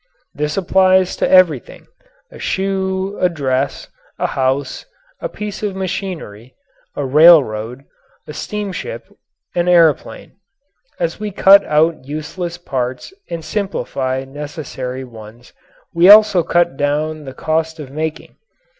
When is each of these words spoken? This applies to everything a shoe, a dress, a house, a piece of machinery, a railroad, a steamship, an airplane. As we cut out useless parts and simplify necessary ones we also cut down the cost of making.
This 0.33 0.57
applies 0.57 1.15
to 1.17 1.29
everything 1.29 1.85
a 2.31 2.39
shoe, 2.39 3.19
a 3.21 3.29
dress, 3.29 3.87
a 4.17 4.25
house, 4.25 4.87
a 5.19 5.29
piece 5.29 5.61
of 5.61 5.75
machinery, 5.75 6.55
a 6.95 7.05
railroad, 7.05 7.83
a 8.27 8.33
steamship, 8.33 9.05
an 9.53 9.67
airplane. 9.67 10.37
As 10.99 11.19
we 11.19 11.29
cut 11.29 11.63
out 11.65 12.03
useless 12.05 12.57
parts 12.57 13.13
and 13.29 13.45
simplify 13.45 14.25
necessary 14.27 15.03
ones 15.03 15.53
we 15.93 16.09
also 16.09 16.41
cut 16.41 16.77
down 16.77 17.25
the 17.25 17.33
cost 17.35 17.79
of 17.79 17.91
making. 17.91 18.37